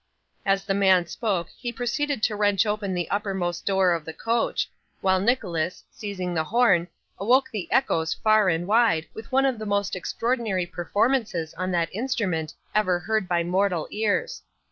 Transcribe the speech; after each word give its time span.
As 0.47 0.65
the 0.65 0.73
man 0.73 1.05
spoke, 1.05 1.47
he 1.55 1.71
proceeded 1.71 2.23
to 2.23 2.35
wrench 2.35 2.65
open 2.65 2.95
the 2.95 3.07
uppermost 3.11 3.67
door 3.67 3.91
of 3.93 4.03
the 4.03 4.13
coach, 4.15 4.67
while 5.01 5.19
Nicholas, 5.19 5.83
seizing 5.91 6.33
the 6.33 6.45
horn, 6.45 6.87
awoke 7.19 7.51
the 7.51 7.71
echoes 7.71 8.11
far 8.11 8.49
and 8.49 8.65
wide 8.65 9.05
with 9.13 9.31
one 9.31 9.45
of 9.45 9.59
the 9.59 9.67
most 9.67 9.95
extraordinary 9.95 10.65
performances 10.65 11.53
on 11.53 11.69
that 11.73 11.93
instrument 11.93 12.51
ever 12.73 12.97
heard 12.97 13.27
by 13.27 13.43
mortal 13.43 13.87
ears. 13.91 14.41